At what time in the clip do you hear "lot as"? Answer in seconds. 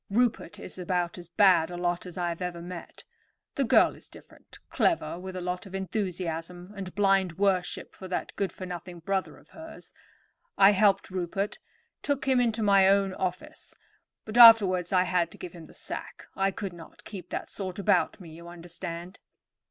1.77-2.17